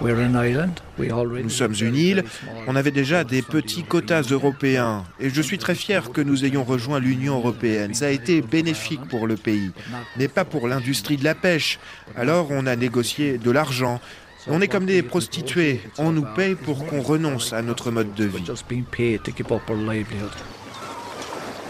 [0.00, 2.24] Nous sommes une île,
[2.66, 6.64] on avait déjà des petits quotas européens et je suis très fier que nous ayons
[6.64, 7.92] rejoint l'Union européenne.
[7.92, 9.72] Ça a été bénéfique pour le pays,
[10.16, 11.78] mais pas pour l'industrie de la pêche.
[12.16, 14.00] Alors on a négocié de l'argent.
[14.46, 18.24] On est comme des prostituées, on nous paye pour qu'on renonce à notre mode de
[18.24, 18.44] vie.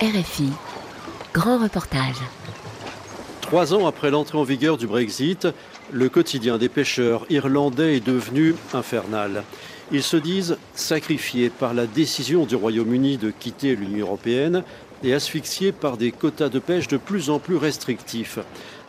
[0.00, 0.50] RFI,
[1.34, 2.16] grand reportage.
[3.40, 5.48] Trois ans après l'entrée en vigueur du Brexit,
[5.93, 9.44] le quotidien des pêcheurs irlandais est devenu infernal.
[9.93, 14.63] Ils se disent sacrifiés par la décision du Royaume-Uni de quitter l'Union européenne
[15.03, 18.39] et asphyxiés par des quotas de pêche de plus en plus restrictifs.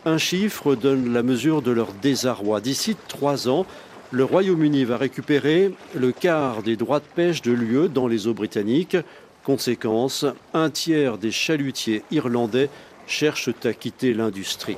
[0.04, 2.60] Un chiffre donne la mesure de leur désarroi.
[2.60, 3.66] D'ici trois ans,
[4.10, 8.34] le Royaume-Uni va récupérer le quart des droits de pêche de l'UE dans les eaux
[8.34, 8.96] britanniques.
[9.42, 12.68] Conséquence, un tiers des chalutiers irlandais
[13.06, 14.76] cherchent à quitter l'industrie.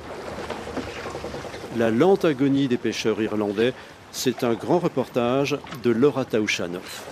[1.77, 3.73] La lente agonie des pêcheurs irlandais,
[4.11, 7.03] c'est un grand reportage de Laura Taouchanoff.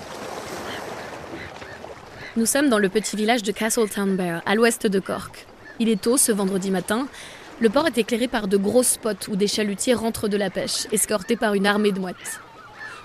[2.37, 5.47] Nous sommes dans le petit village de Castletownbere, à l'ouest de Cork.
[5.79, 7.07] Il est tôt ce vendredi matin.
[7.59, 10.87] Le port est éclairé par de gros spots où des chalutiers rentrent de la pêche,
[10.93, 12.39] escortés par une armée de mouettes.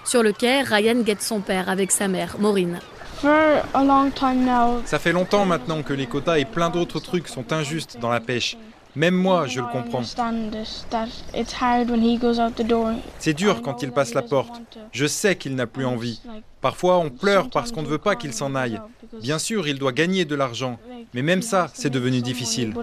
[0.05, 2.79] Sur le quai, Ryan guette son père avec sa mère, Maureen.
[3.21, 8.21] Ça fait longtemps maintenant que les quotas et plein d'autres trucs sont injustes dans la
[8.21, 8.57] pêche.
[8.97, 10.03] Même moi, je le comprends.
[13.19, 14.61] C'est dur quand il passe la porte.
[14.93, 16.21] Je sais qu'il n'a plus envie.
[16.61, 18.81] Parfois, on pleure parce qu'on ne veut pas qu'il s'en aille.
[19.23, 20.79] Bien sûr, il doit gagner de l'argent.
[21.15, 22.75] Mais même ça, c'est devenu difficile.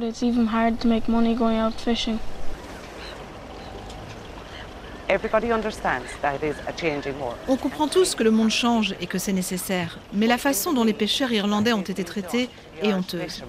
[7.48, 10.84] On comprend tous que le monde change et que c'est nécessaire, mais la façon dont
[10.84, 12.50] les pêcheurs irlandais ont été traités
[12.82, 13.44] est honteuse.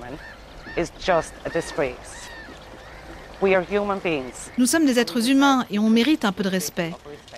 [4.58, 6.92] Nous sommes des êtres humains et on mérite un peu de respect.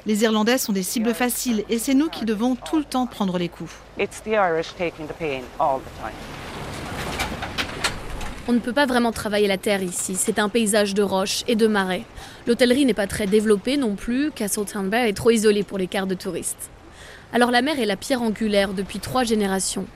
[0.06, 3.36] Les Irlandais sont des cibles faciles et c'est nous qui devons tout le temps prendre
[3.36, 3.72] les coups.
[8.46, 10.14] On ne peut pas vraiment travailler la terre ici.
[10.14, 12.04] C'est un paysage de roches et de marais.
[12.46, 14.30] L'hôtellerie n'est pas très développée non plus.
[14.30, 16.70] Castletown Bay est trop isolé pour les quarts de touristes.
[17.32, 19.86] Alors la mer est la pierre angulaire depuis trois générations.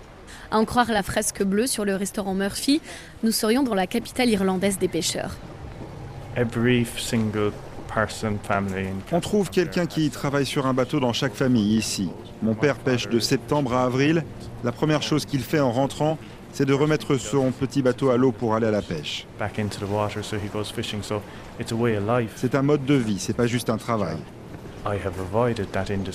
[0.50, 2.82] À en croire la fresque bleue sur le restaurant Murphy,
[3.22, 5.36] nous serions dans la capitale irlandaise des pêcheurs.
[9.12, 12.08] On trouve quelqu'un qui travaille sur un bateau dans chaque famille ici.
[12.42, 14.24] Mon père pêche de septembre à avril.
[14.64, 16.18] La première chose qu'il fait en rentrant,
[16.52, 19.26] c'est de remettre son petit bateau à l'eau pour aller à la pêche.
[22.36, 24.16] C'est un mode de vie, c'est pas juste un travail.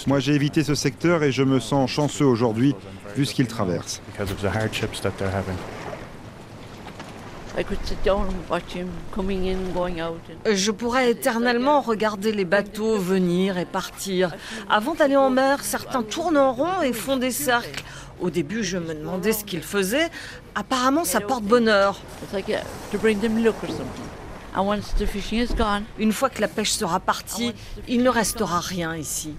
[0.08, 2.76] Moi j'ai évité ce secteur et je me sens chanceux aujourd'hui
[3.16, 4.02] vu ce qu'il traverse.
[10.46, 14.36] Je pourrais éternellement regarder les bateaux venir et partir.
[14.70, 17.84] Avant d'aller en mer, certains tournent en rond et font des cercles.
[18.20, 20.10] Au début, je me demandais ce qu'ils faisaient.
[20.56, 22.00] Apparemment, ça porte bonheur.
[26.00, 27.54] Une fois que la pêche sera partie,
[27.88, 29.36] il ne restera rien ici.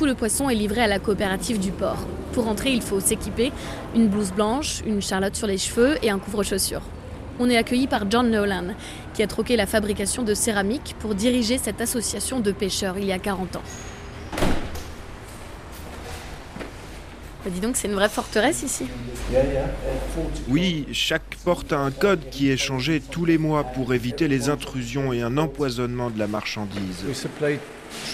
[0.00, 1.98] Tout le poisson est livré à la coopérative du port.
[2.32, 3.52] Pour entrer, il faut s'équiper,
[3.94, 6.80] une blouse blanche, une charlotte sur les cheveux et un couvre-chaussures.
[7.38, 8.68] On est accueilli par John Nolan,
[9.12, 13.12] qui a troqué la fabrication de céramique pour diriger cette association de pêcheurs il y
[13.12, 13.62] a 40 ans.
[17.44, 18.86] Bah, dis donc, c'est une vraie forteresse ici.
[20.48, 24.48] Oui, chaque porte a un code qui est changé tous les mois pour éviter les
[24.48, 27.04] intrusions et un empoisonnement de la marchandise.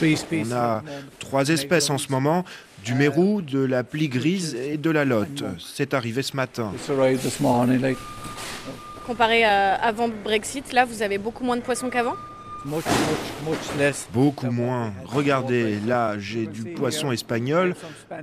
[0.02, 0.82] On a
[1.18, 2.44] trois espèces en ce moment,
[2.84, 5.44] du mérou, de la plie grise et de la lotte.
[5.58, 6.72] C'est arrivé ce matin.
[9.06, 12.14] Comparé à avant le Brexit, là, vous avez beaucoup moins de poissons qu'avant?
[14.12, 14.92] Beaucoup moins.
[15.04, 17.76] Regardez, là, j'ai du poisson espagnol.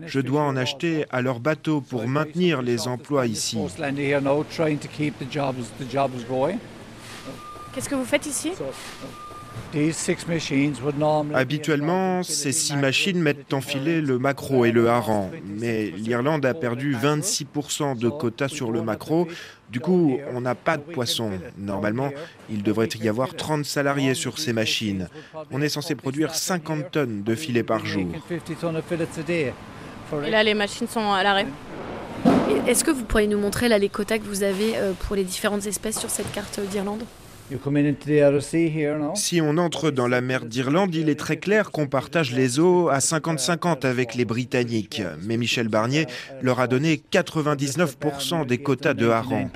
[0.05, 3.57] Je dois en acheter à leur bateau pour maintenir les emplois ici.
[7.73, 8.51] Qu'est-ce que vous faites ici?
[11.33, 16.53] Habituellement, ces six machines mettent en filet le maquereau et le hareng, mais l'Irlande a
[16.53, 19.27] perdu 26% de quotas sur le maquereau.
[19.69, 21.31] Du coup, on n'a pas de poisson.
[21.57, 22.11] Normalement,
[22.49, 25.09] il devrait y avoir 30 salariés sur ces machines.
[25.51, 28.05] On est censé produire 50 tonnes de filets par jour.
[30.23, 31.47] Et là, les machines sont à l'arrêt.
[32.67, 35.23] Est-ce que vous pourriez nous montrer là, les quotas que vous avez euh, pour les
[35.23, 37.03] différentes espèces sur cette carte d'Irlande?
[39.15, 42.89] Si on entre dans la mer d'Irlande, il est très clair qu'on partage les eaux
[42.89, 45.01] à 50-50 avec les Britanniques.
[45.21, 46.07] Mais Michel Barnier
[46.41, 49.49] leur a donné 99% des quotas de hareng.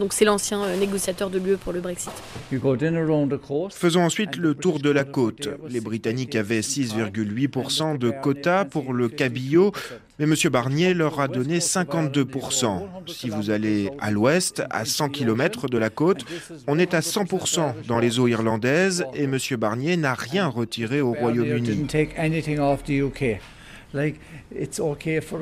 [0.00, 2.10] Donc c'est l'ancien euh, négociateur de l'UE pour le Brexit.
[3.70, 5.50] Faisons ensuite le tour de la côte.
[5.68, 9.72] Les Britanniques avaient 6,8% de quotas pour le cabillaud,
[10.18, 10.34] mais M.
[10.50, 12.80] Barnier leur a donné 52%.
[13.08, 16.24] Si vous allez à l'ouest, à 100 km de la côte,
[16.66, 19.36] on est à 100% dans les eaux irlandaises et M.
[19.58, 21.86] Barnier n'a rien retiré au Royaume-Uni.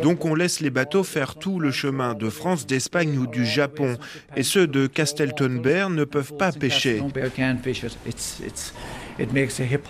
[0.02, 3.96] Donc on laisse les bateaux faire tout le chemin de France, d'Espagne ou du Japon.
[4.36, 7.02] Et ceux de Castleton Bear ne peuvent pas pêcher.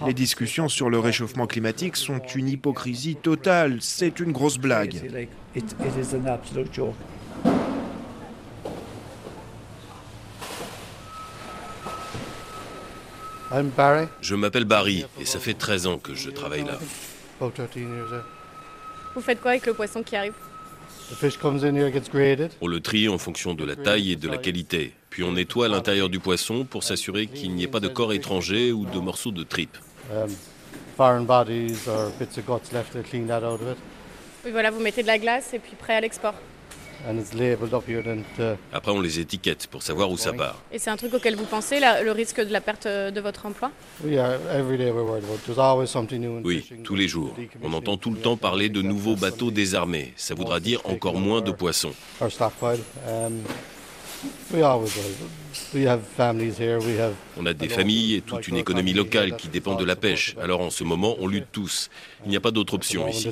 [0.07, 3.79] Les discussions sur le réchauffement climatique sont une hypocrisie totale.
[3.81, 5.01] C'est une grosse blague.
[14.21, 16.79] Je m'appelle Barry et ça fait 13 ans que je travaille là.
[19.19, 20.33] Vous faites quoi avec le poisson qui arrive
[22.61, 24.95] On le trie en fonction de la taille et de la qualité.
[25.11, 28.71] Puis on nettoie l'intérieur du poisson pour s'assurer qu'il n'y ait pas de corps étranger
[28.71, 29.77] ou de morceaux de tripes.
[30.13, 30.31] Um,
[34.45, 36.35] oui, voilà, vous mettez de la glace et puis prêt à l'export.
[38.73, 40.57] Après, on les étiquette pour savoir où ça part.
[40.73, 43.71] Et c'est un truc auquel vous pensez, le risque de la perte de votre emploi?
[46.45, 47.35] Oui, tous les jours.
[47.63, 50.13] On entend tout le temps parler de nouveaux bateaux désarmés.
[50.17, 51.93] Ça voudra dire encore moins de poissons.
[57.39, 60.35] On a des familles et toute une économie locale qui dépend de la pêche.
[60.41, 61.91] Alors en ce moment, on lutte tous.
[62.25, 63.29] Il n'y a pas d'autre option ici.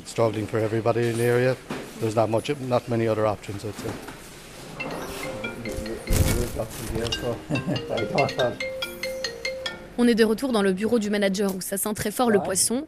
[9.99, 12.39] On est de retour dans le bureau du manager où ça sent très fort le
[12.39, 12.85] poisson.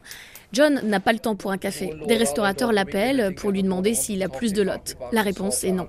[0.52, 1.94] John n'a pas le temps pour un café.
[2.08, 4.72] Des restaurateurs l'appellent pour lui demander s'il a plus de lots.
[5.12, 5.88] La réponse est non.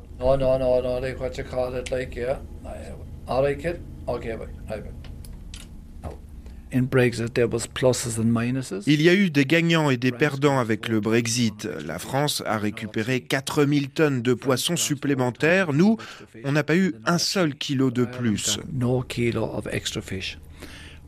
[8.87, 11.67] Il y a eu des gagnants et des perdants avec le Brexit.
[11.85, 15.73] La France a récupéré 4000 tonnes de poissons supplémentaires.
[15.73, 15.97] Nous,
[16.45, 18.57] on n'a pas eu un seul kilo de plus.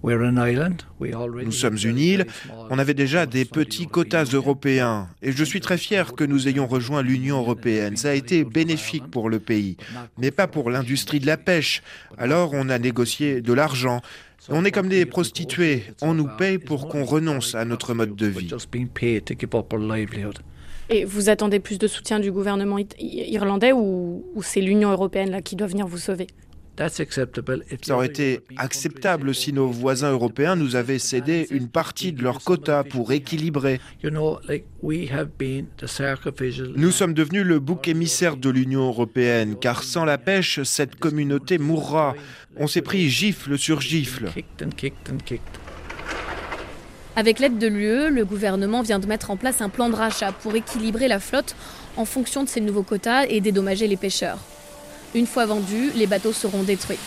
[0.04, 2.26] Nous sommes une île,
[2.70, 6.68] on avait déjà des petits quotas européens et je suis très fier que nous ayons
[6.68, 7.96] rejoint l'Union européenne.
[7.96, 9.78] Ça a été bénéfique pour le pays,
[10.18, 11.82] mais pas pour l'industrie de la pêche.
[12.18, 14.02] Alors on a négocié de l'argent.
[14.50, 18.28] On est comme des prostituées, on nous paye pour qu'on renonce à notre mode de
[18.28, 18.50] vie.
[20.90, 25.42] Et vous attendez plus de soutien du gouvernement irlandais ou, ou c'est l'Union européenne là,
[25.42, 26.28] qui doit venir vous sauver?
[26.76, 32.44] Ça aurait été acceptable si nos voisins européens nous avaient cédé une partie de leur
[32.44, 33.80] quota pour équilibrer.
[36.76, 41.60] Nous sommes devenus le bouc émissaire de l'Union européenne, car sans la pêche, cette communauté
[41.60, 42.16] mourra.
[42.58, 44.30] On s'est pris gifle sur gifle.
[47.16, 50.32] Avec l'aide de l'UE, le gouvernement vient de mettre en place un plan de rachat
[50.32, 51.56] pour équilibrer la flotte
[51.98, 54.40] en fonction de ces nouveaux quotas et dédommager les pêcheurs.
[55.16, 56.98] Une fois vendus, les bateaux seront détruits.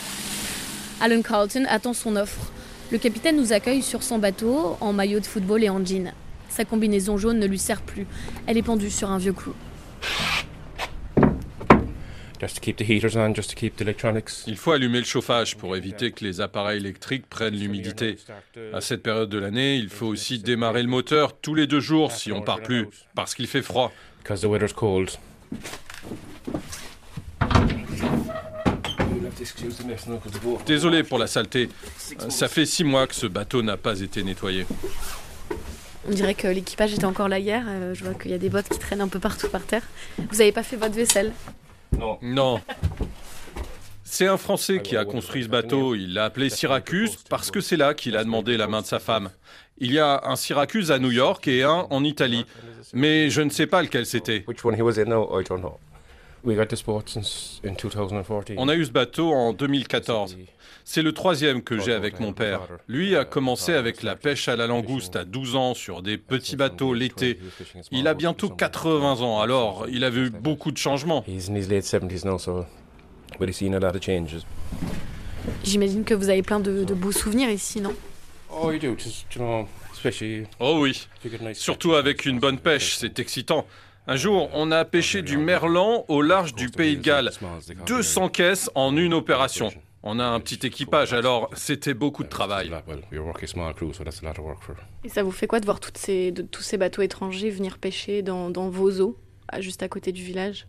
[1.01, 2.51] Alan Carlton attend son offre.
[2.89, 6.13] Le capitaine nous accueille sur son bateau en maillot de football et en jean.
[6.47, 8.07] Sa combinaison jaune ne lui sert plus.
[8.45, 9.53] Elle est pendue sur un vieux clou.
[14.47, 18.17] Il faut allumer le chauffage pour éviter que les appareils électriques prennent l'humidité.
[18.73, 22.11] À cette période de l'année, il faut aussi démarrer le moteur tous les deux jours
[22.13, 23.91] si on part plus, parce qu'il fait froid.
[30.65, 31.69] Désolé pour la saleté.
[32.29, 34.65] Ça fait six mois que ce bateau n'a pas été nettoyé.
[36.07, 37.65] On dirait que l'équipage était encore là hier.
[37.67, 39.83] Euh, je vois qu'il y a des bottes qui traînent un peu partout par terre.
[40.17, 41.33] Vous n'avez pas fait votre vaisselle
[41.97, 42.17] Non.
[42.21, 42.61] Non.
[44.03, 45.93] C'est un Français qui a construit ce bateau.
[45.93, 48.99] Il l'a appelé Syracuse parce que c'est là qu'il a demandé la main de sa
[48.99, 49.31] femme.
[49.79, 52.45] Il y a un Syracuse à New York et un en Italie.
[52.93, 54.45] Mais je ne sais pas lequel c'était.
[58.57, 60.37] On a eu ce bateau en 2014.
[60.85, 62.61] C'est le troisième que j'ai avec mon père.
[62.87, 66.55] Lui a commencé avec la pêche à la langouste à 12 ans sur des petits
[66.55, 67.39] bateaux l'été.
[67.91, 71.23] Il a bientôt 80 ans, alors il a vu beaucoup de changements.
[75.63, 77.93] J'imagine que vous avez plein de, de beaux souvenirs ici, non?
[80.59, 81.07] Oh oui,
[81.53, 83.65] surtout avec une bonne pêche, c'est excitant.
[84.09, 87.29] Un jour, on a pêché du merlan au large du Pays de Galles.
[87.85, 89.69] 200 caisses en une opération.
[90.01, 92.71] On a un petit équipage, alors c'était beaucoup de travail.
[95.03, 98.69] Et ça vous fait quoi de voir ces, tous ces bateaux étrangers venir pêcher dans,
[98.69, 99.17] vos eaux,
[99.59, 100.65] juste à côté du village?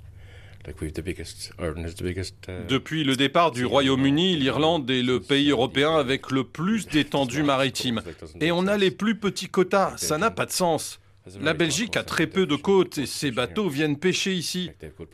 [2.69, 8.03] Depuis le départ du Royaume-Uni, l'Irlande est le pays européen avec le plus d'étendue maritime.
[8.41, 10.99] Et on a les plus petits quotas, ça n'a pas de sens.
[11.41, 14.71] La Belgique a très peu de côtes et ces bateaux viennent pêcher ici.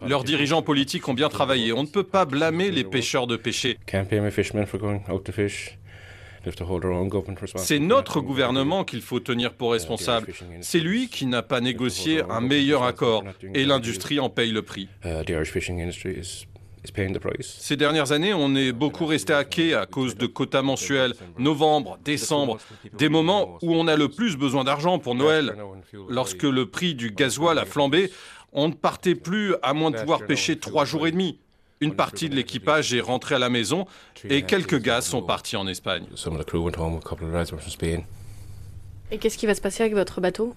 [0.07, 1.73] Leurs dirigeants politiques ont bien travaillé.
[1.73, 3.79] On ne peut pas blâmer les pêcheurs de pêcher.
[7.57, 10.29] C'est notre gouvernement qu'il faut tenir pour responsable.
[10.61, 14.89] C'est lui qui n'a pas négocié un meilleur accord et l'industrie en paye le prix.
[17.41, 21.99] Ces dernières années, on est beaucoup resté à quai à cause de quotas mensuels, novembre,
[22.05, 22.59] décembre,
[22.93, 25.57] des moments où on a le plus besoin d'argent pour Noël.
[26.09, 28.11] Lorsque le prix du gasoil a flambé,
[28.53, 31.39] on ne partait plus à moins de pouvoir pêcher trois jours et demi.
[31.81, 33.87] Une partie de l'équipage est rentrée à la maison
[34.29, 36.07] et quelques gars sont partis en Espagne.
[39.11, 40.55] Et qu'est-ce qui va se passer avec votre bateau?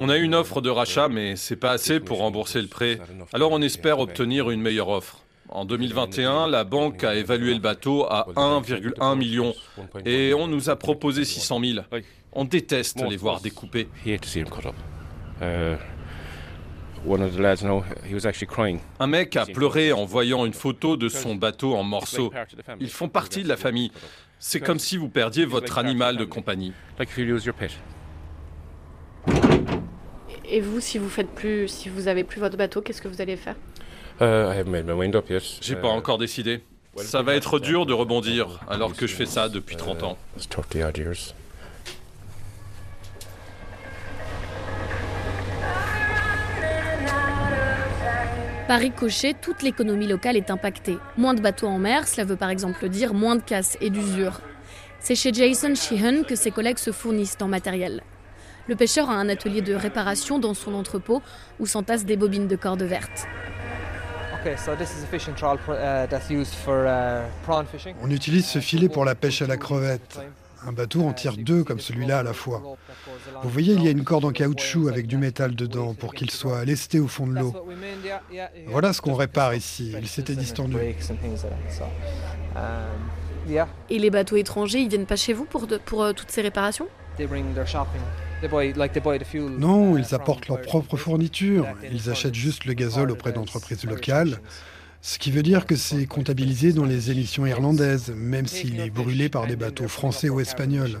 [0.00, 2.98] On a une offre de rachat, mais c'est pas assez pour rembourser le prêt.
[3.32, 5.20] Alors on espère obtenir une meilleure offre.
[5.50, 9.54] En 2021, la banque a évalué le bateau à 1,1 million.
[10.04, 11.80] et on nous a proposé 600 000.
[12.32, 13.88] On déteste les voir découpés.
[18.98, 22.32] Un mec a pleuré en voyant une photo de son bateau en morceaux.
[22.80, 23.92] Ils font partie de la famille.
[24.38, 26.72] C'est comme si vous perdiez votre animal de compagnie.
[30.48, 33.20] Et vous, si vous faites plus, si vous avez plus votre bateau, qu'est-ce que vous
[33.20, 33.56] allez faire?
[34.20, 34.62] Uh,
[35.60, 36.62] J'ai pas encore décidé.
[36.96, 40.18] Ça va être dur de rebondir alors que je fais ça depuis 30 ans.
[48.68, 50.96] Par ricochet, toute l'économie locale est impactée.
[51.18, 54.40] Moins de bateaux en mer, cela veut par exemple dire moins de casse et d'usure.
[55.00, 58.02] C'est chez Jason Sheehan que ses collègues se fournissent en matériel.
[58.66, 61.22] Le pêcheur a un atelier de réparation dans son entrepôt
[61.60, 63.26] où s'entassent des bobines de cordes vertes.
[68.02, 70.20] On utilise ce filet pour la pêche à la crevette.
[70.66, 72.62] Un bateau en tire deux comme celui-là à la fois.
[73.42, 76.30] Vous voyez, il y a une corde en caoutchouc avec du métal dedans pour qu'il
[76.30, 77.54] soit lesté au fond de l'eau.
[78.68, 79.94] Voilà ce qu'on répare ici.
[79.98, 80.76] Il s'était distendu.
[83.90, 86.88] Et les bateaux étrangers, ils viennent pas chez vous pour, pour euh, toutes ces réparations?
[89.58, 91.66] Non, ils apportent leur propre fourniture.
[91.92, 94.40] Ils achètent juste le gazole auprès d'entreprises locales.
[95.02, 99.28] Ce qui veut dire que c'est comptabilisé dans les émissions irlandaises, même s'il est brûlé
[99.28, 101.00] par des bateaux français ou espagnols.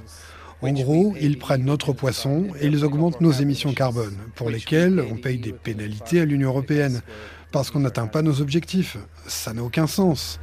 [0.60, 5.16] En gros, ils prennent notre poisson et ils augmentent nos émissions carbone, pour lesquelles on
[5.16, 7.02] paye des pénalités à l'Union européenne
[7.50, 8.96] parce qu'on n'atteint pas nos objectifs.
[9.26, 10.38] Ça n'a aucun sens.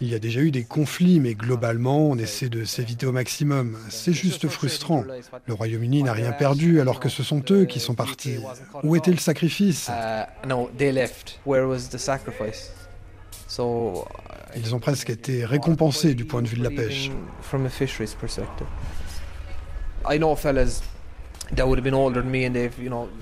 [0.00, 3.78] Il y a déjà eu des conflits, mais globalement, on essaie de s'éviter au maximum.
[3.88, 5.04] C'est juste frustrant.
[5.46, 8.38] Le Royaume-Uni n'a rien perdu alors que ce sont eux qui sont partis.
[8.82, 9.88] Où était le sacrifice?
[14.56, 17.10] Ils ont presque été récompensés du point de vue de la pêche.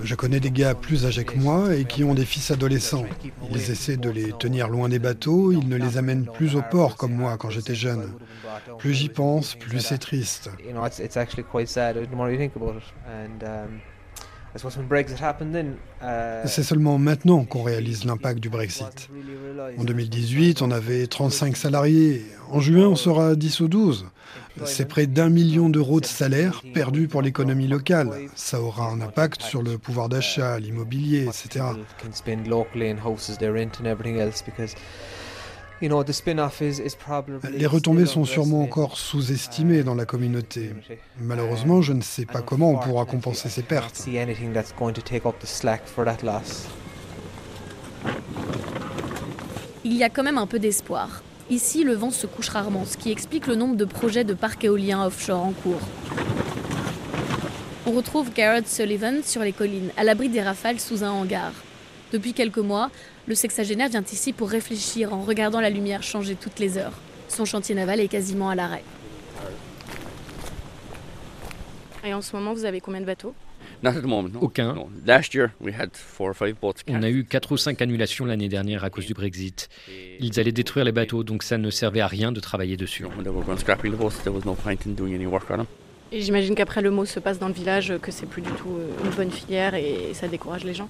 [0.03, 3.05] Je connais des gars plus âgés que moi et qui ont des fils adolescents.
[3.51, 6.97] Ils essaient de les tenir loin des bateaux, ils ne les amènent plus au port
[6.97, 8.13] comme moi quand j'étais jeune.
[8.79, 10.51] Plus j'y pense, plus c'est triste.
[16.47, 19.09] C'est seulement maintenant qu'on réalise l'impact du Brexit.
[19.79, 22.25] En 2018, on avait 35 salariés.
[22.51, 24.07] En juin, on sera 10 ou 12.
[24.65, 28.11] C'est près d'un million d'euros de salaire perdus pour l'économie locale.
[28.37, 31.65] Ça aura un impact sur le pouvoir d'achat, l'immobilier, etc.
[37.53, 40.73] Les retombées sont sûrement encore sous-estimées dans la communauté.
[41.21, 44.05] Malheureusement, je ne sais pas comment on pourra compenser ces pertes.
[49.85, 51.23] Il y a quand même un peu d'espoir.
[51.51, 54.65] Ici, le vent se couche rarement, ce qui explique le nombre de projets de parcs
[54.65, 55.81] éoliens offshore en cours.
[57.87, 61.53] On retrouve Garrett Sullivan sur les collines, à l'abri des rafales sous un hangar.
[62.15, 62.93] Depuis quelques mois,
[63.27, 66.93] le sexagénaire vient ici pour réfléchir en regardant la lumière changer toutes les heures.
[67.27, 68.85] Son chantier naval est quasiment à l'arrêt.
[72.05, 73.35] Et en ce moment, vous avez combien de bateaux?
[74.41, 74.77] Aucun.
[77.01, 79.69] On a eu 4 ou 5 annulations l'année dernière à cause du Brexit.
[80.21, 83.05] Ils allaient détruire les bateaux, donc ça ne servait à rien de travailler dessus.
[86.15, 88.69] Et j'imagine qu'après le mot se passe dans le village que c'est plus du tout
[88.71, 90.89] euh, une bonne filière et ça décourage les gens.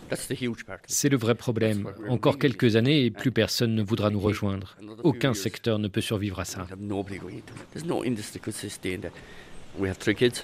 [0.86, 1.88] C'est le vrai problème.
[2.10, 4.76] Encore quelques années et plus personne ne voudra nous rejoindre.
[5.02, 6.66] Aucun secteur ne peut survivre à ça.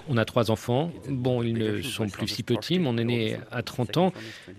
[0.08, 0.90] On a trois enfants.
[1.08, 2.78] Bon, ils ne sont plus si petits.
[2.78, 4.12] Mon aîné a 30 ans,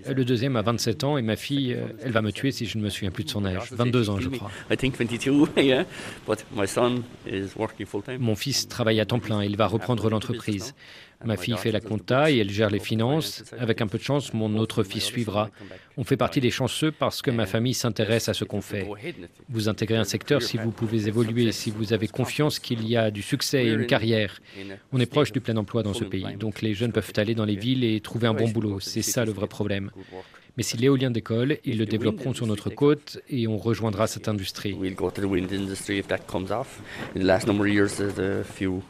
[0.07, 2.83] le deuxième a 27 ans et ma fille, elle va me tuer si je ne
[2.83, 3.71] me souviens plus de son âge.
[3.71, 4.51] 22 ans, je crois.
[8.19, 9.43] Mon fils travaille à temps plein.
[9.43, 10.73] Il va reprendre l'entreprise.
[11.25, 13.43] Ma fille fait la compta et elle gère les finances.
[13.59, 15.49] Avec un peu de chance, mon autre fils suivra.
[15.97, 18.87] On fait partie des chanceux parce que ma famille s'intéresse à ce qu'on fait.
[19.49, 23.11] Vous intégrez un secteur si vous pouvez évoluer, si vous avez confiance qu'il y a
[23.11, 24.39] du succès et une carrière.
[24.91, 27.45] On est proche du plein emploi dans ce pays, donc les jeunes peuvent aller dans
[27.45, 28.79] les villes et trouver un bon boulot.
[28.79, 29.91] C'est ça le vrai problème.
[30.57, 34.75] Mais si l'éolien décolle, ils le développeront sur notre côte et on rejoindra cette industrie.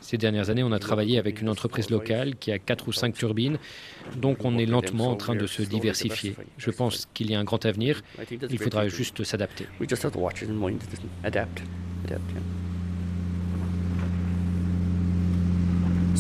[0.02, 3.14] Ces dernières années, on a travaillé avec une entreprise locale qui a quatre ou cinq
[3.14, 3.58] turbines,
[4.16, 6.36] donc on est lentement en train de se diversifier.
[6.58, 8.02] Je pense qu'il y a un grand avenir,
[8.50, 9.66] il faudra juste s'adapter.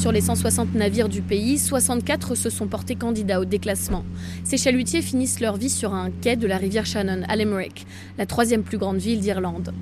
[0.01, 4.03] Sur les 160 navires du pays, 64 se sont portés candidats au déclassement.
[4.43, 7.85] Ces chalutiers finissent leur vie sur un quai de la rivière Shannon, à Limerick,
[8.17, 9.75] la troisième plus grande ville d'Irlande.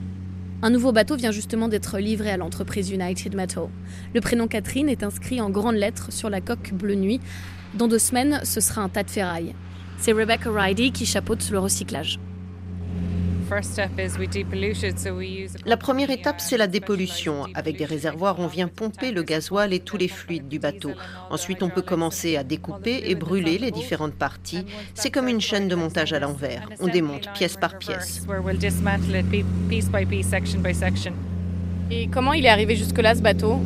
[0.62, 3.70] Un nouveau bateau vient justement d'être livré à l'entreprise United Metal.
[4.14, 7.22] Le prénom Catherine est inscrit en grandes lettres sur la coque bleu nuit.
[7.76, 9.56] Dans deux semaines, ce sera un tas de ferraille.
[10.00, 12.20] C'est Rebecca Ridey qui chapeaute le recyclage.
[15.66, 17.48] La première étape, c'est la dépollution.
[17.56, 20.92] Avec des réservoirs, on vient pomper le gasoil et tous les fluides du bateau.
[21.30, 24.66] Ensuite, on peut commencer à découper et brûler les différentes parties.
[24.94, 26.70] C'est comme une chaîne de montage à l'envers.
[26.80, 28.26] On démonte pièce par pièce.
[31.92, 33.60] Et comment il est arrivé jusque-là, ce bateau?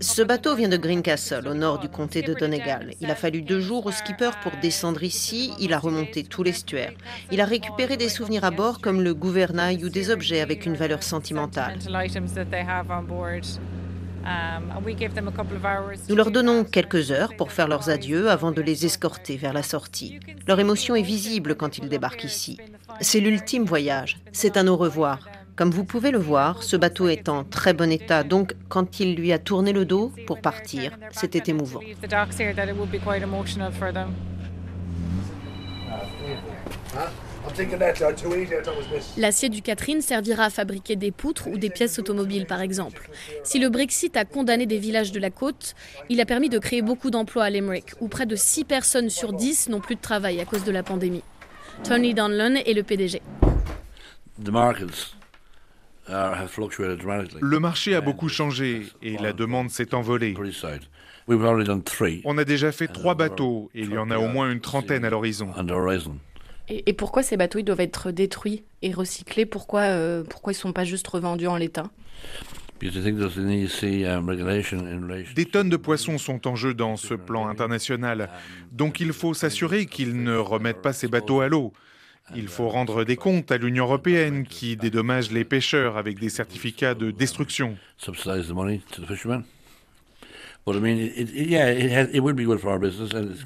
[0.00, 2.92] Ce bateau vient de Greencastle, au nord du comté de Donegal.
[3.00, 5.52] Il a fallu deux jours au skipper pour descendre ici.
[5.58, 6.92] Il a remonté tout l'estuaire.
[7.32, 10.76] Il a récupéré des souvenirs à bord, comme le gouvernail ou des objets avec une
[10.76, 11.78] valeur sentimentale.
[16.08, 19.64] Nous leur donnons quelques heures pour faire leurs adieux avant de les escorter vers la
[19.64, 20.20] sortie.
[20.46, 22.58] Leur émotion est visible quand ils débarquent ici.
[23.00, 24.20] C'est l'ultime voyage.
[24.30, 25.28] C'est un au revoir.
[25.54, 29.16] Comme vous pouvez le voir, ce bateau est en très bon état, donc quand il
[29.16, 31.80] lui a tourné le dos pour partir, c'était émouvant.
[39.18, 43.10] L'acier du Catherine servira à fabriquer des poutres ou des pièces automobiles, par exemple.
[43.44, 45.74] Si le Brexit a condamné des villages de la côte,
[46.08, 49.32] il a permis de créer beaucoup d'emplois à Limerick, où près de 6 personnes sur
[49.34, 51.24] 10 n'ont plus de travail à cause de la pandémie.
[51.84, 53.20] Tony Donlan est le PDG.
[56.08, 60.34] Le marché a beaucoup changé et la demande s'est envolée.
[62.24, 65.04] On a déjà fait trois bateaux et il y en a au moins une trentaine
[65.04, 65.50] à l'horizon.
[66.68, 69.46] Et, pourquoi ces bateaux ils doivent être détruits et recyclés?
[69.46, 71.90] Pourquoi, euh, pourquoi ils ne sont pas juste revendus en l'état?
[72.80, 72.90] Des
[75.44, 78.28] tonnes de poissons sont en jeu dans ce plan international,
[78.72, 81.72] donc il faut s'assurer qu'ils ne remettent pas ces bateaux à l'eau.
[82.34, 86.94] Il faut rendre des comptes à l'Union européenne qui dédommage les pêcheurs avec des certificats
[86.94, 87.76] de destruction.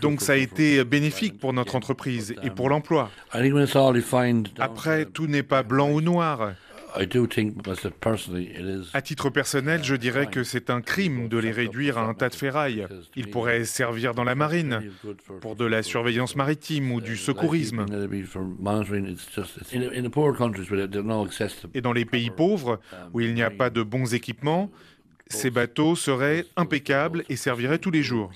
[0.03, 3.11] Donc ça a été bénéfique pour notre entreprise et pour l'emploi.
[4.59, 6.53] Après, tout n'est pas blanc ou noir.
[8.93, 12.29] À titre personnel, je dirais que c'est un crime de les réduire à un tas
[12.29, 12.87] de ferraille.
[13.17, 14.81] Ils pourraient servir dans la marine,
[15.41, 17.87] pour de la surveillance maritime ou du secourisme.
[21.75, 22.81] Et dans les pays pauvres,
[23.13, 24.71] où il n'y a pas de bons équipements,
[25.29, 28.33] ces bateaux seraient impeccables et serviraient tous les jours.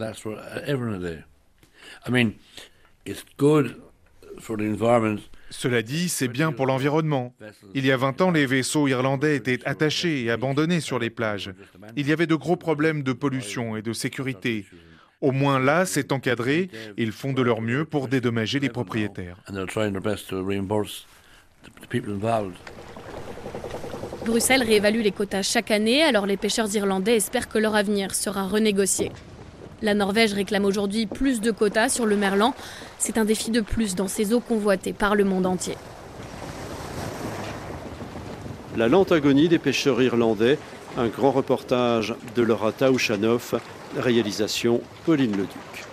[5.50, 7.34] Cela dit, c'est bien pour l'environnement.
[7.74, 11.52] Il y a 20 ans, les vaisseaux irlandais étaient attachés et abandonnés sur les plages.
[11.96, 14.64] Il y avait de gros problèmes de pollution et de sécurité.
[15.20, 16.70] Au moins là, c'est encadré.
[16.96, 19.36] Ils font de leur mieux pour dédommager les propriétaires.
[24.24, 28.46] Bruxelles réévalue les quotas chaque année, alors les pêcheurs irlandais espèrent que leur avenir sera
[28.46, 29.10] renégocié.
[29.82, 32.54] La Norvège réclame aujourd'hui plus de quotas sur le merlan.
[32.98, 35.76] C'est un défi de plus dans ces eaux convoitées par le monde entier.
[38.76, 40.58] La lente agonie des pêcheurs irlandais,
[40.96, 43.54] un grand reportage de Laura Taouchanoff,
[43.96, 45.89] réalisation Pauline Leduc.